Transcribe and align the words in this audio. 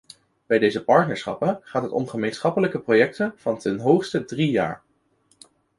Bij 0.45 0.59
deze 0.59 0.83
partnerschappen 0.83 1.59
gaat 1.61 1.83
het 1.83 1.91
om 1.91 2.07
gemeenschappelijke 2.07 2.79
projecten 2.79 3.33
van 3.35 3.57
ten 3.59 3.79
hoogste 3.79 4.25
drie 4.25 4.51
jaar. 4.51 4.81